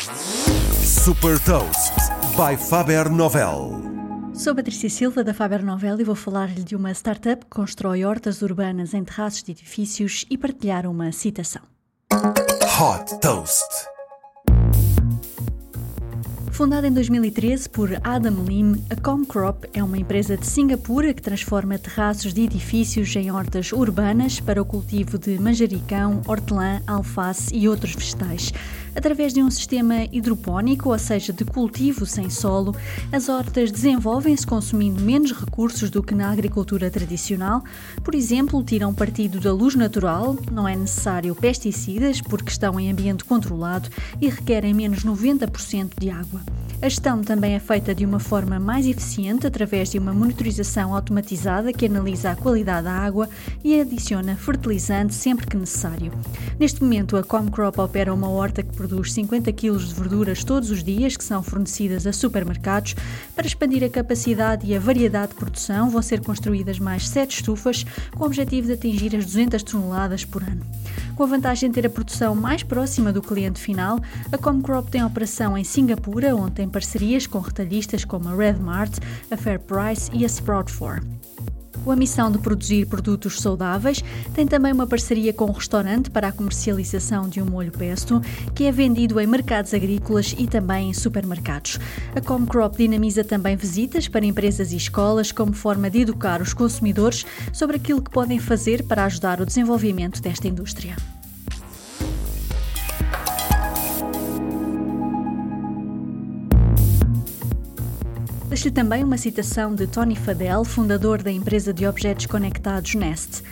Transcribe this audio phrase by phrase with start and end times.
[0.00, 1.92] Super Toast
[2.34, 3.82] by Faber Novel.
[4.32, 8.40] Sou Patrícia Silva da Faber Novel e vou falar-lhe de uma startup que constrói hortas
[8.40, 11.60] urbanas em terraços de edifícios e partilhar uma citação.
[12.10, 13.68] Hot Toast.
[16.60, 21.78] Fundada em 2013 por Adam Lim, a Comcrop é uma empresa de Singapura que transforma
[21.78, 27.94] terraços de edifícios em hortas urbanas para o cultivo de manjericão, hortelã, alface e outros
[27.94, 28.52] vegetais.
[28.94, 32.74] Através de um sistema hidropónico, ou seja, de cultivo sem solo,
[33.12, 37.62] as hortas desenvolvem-se consumindo menos recursos do que na agricultura tradicional.
[38.02, 43.24] Por exemplo, tiram partido da luz natural, não é necessário pesticidas porque estão em ambiente
[43.24, 43.88] controlado
[44.20, 46.40] e requerem menos 90% de água.
[46.82, 51.74] A gestão também é feita de uma forma mais eficiente através de uma monitorização automatizada
[51.74, 53.28] que analisa a qualidade da água
[53.62, 56.10] e adiciona fertilizante sempre que necessário.
[56.58, 60.82] Neste momento, a Comcrop opera uma horta que produz 50 kg de verduras todos os
[60.82, 62.96] dias, que são fornecidas a supermercados.
[63.36, 67.84] Para expandir a capacidade e a variedade de produção, vão ser construídas mais 7 estufas,
[68.12, 70.64] com o objetivo de atingir as 200 toneladas por ano.
[71.20, 74.00] Com a vantagem de ter a produção mais próxima do cliente final,
[74.32, 78.96] a Comcrop tem operação em Singapura, onde tem parcerias com retalhistas como a Red Mart,
[79.30, 81.19] a Fair Price e a Sprout 4.
[81.84, 86.28] Com a missão de produzir produtos saudáveis, tem também uma parceria com um restaurante para
[86.28, 88.20] a comercialização de um molho pesto,
[88.54, 91.78] que é vendido em mercados agrícolas e também em supermercados.
[92.14, 97.24] A Comcrop dinamiza também visitas para empresas e escolas como forma de educar os consumidores
[97.52, 100.96] sobre aquilo que podem fazer para ajudar o desenvolvimento desta indústria.
[108.50, 113.44] Deixo-lhe também uma citação de Tony Fadell, fundador da empresa de objetos conectados Nest.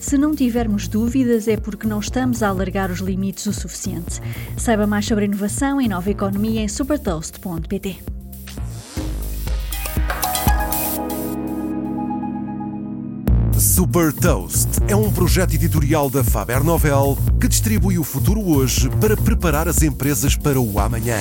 [0.00, 4.18] Se não tivermos dúvidas, é porque não estamos a alargar os limites o suficiente.
[4.56, 7.98] Saiba mais sobre inovação e nova economia em supertoast.pt.
[13.58, 19.18] Super Toast é um projeto editorial da Faber Novel que distribui o futuro hoje para
[19.18, 21.18] preparar as empresas para o amanhã.